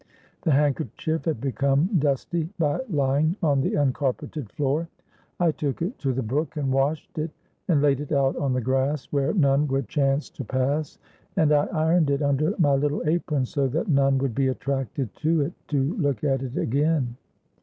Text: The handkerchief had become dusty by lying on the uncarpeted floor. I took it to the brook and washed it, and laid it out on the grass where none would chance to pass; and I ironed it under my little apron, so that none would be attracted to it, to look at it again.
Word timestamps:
The 0.41 0.49
handkerchief 0.51 1.25
had 1.25 1.39
become 1.39 1.87
dusty 1.99 2.49
by 2.57 2.79
lying 2.89 3.35
on 3.43 3.61
the 3.61 3.75
uncarpeted 3.77 4.51
floor. 4.53 4.87
I 5.39 5.51
took 5.51 5.83
it 5.83 5.99
to 5.99 6.11
the 6.11 6.23
brook 6.23 6.57
and 6.57 6.73
washed 6.73 7.19
it, 7.19 7.29
and 7.67 7.83
laid 7.83 7.99
it 7.99 8.11
out 8.11 8.35
on 8.35 8.53
the 8.53 8.61
grass 8.61 9.05
where 9.11 9.31
none 9.35 9.67
would 9.67 9.87
chance 9.87 10.31
to 10.31 10.43
pass; 10.43 10.97
and 11.37 11.51
I 11.53 11.65
ironed 11.67 12.09
it 12.09 12.23
under 12.23 12.55
my 12.57 12.73
little 12.73 13.03
apron, 13.07 13.45
so 13.45 13.67
that 13.67 13.89
none 13.89 14.17
would 14.17 14.33
be 14.33 14.47
attracted 14.47 15.13
to 15.17 15.41
it, 15.41 15.53
to 15.67 15.93
look 15.97 16.23
at 16.23 16.41
it 16.41 16.57
again. 16.57 17.15